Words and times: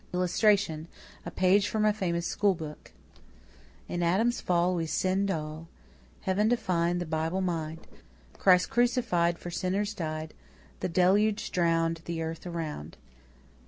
[Illustration: 0.15 0.87
A 1.27 1.29
PAGE 1.29 1.67
FROM 1.67 1.85
A 1.85 1.93
FAMOUS 1.93 2.25
SCHOOLBOOK 2.25 2.91
A 3.87 3.93
In 3.93 4.01
ADAM'S 4.01 4.41
Fall 4.41 4.73
We 4.73 4.87
sinned 4.87 5.29
all. 5.29 5.67
B 5.69 6.17
Heaven 6.21 6.49
to 6.49 6.57
find, 6.57 6.99
The 6.99 7.05
Bible 7.05 7.41
Mind. 7.41 7.81
C 7.87 7.97
Christ 8.39 8.71
crucify'd 8.71 9.37
For 9.37 9.51
sinners 9.51 9.93
dy'd. 9.93 10.29
D 10.29 10.33
The 10.79 10.89
Deluge 10.89 11.51
drown'd 11.51 12.01
The 12.05 12.23
Earth 12.23 12.47
around. 12.47 12.97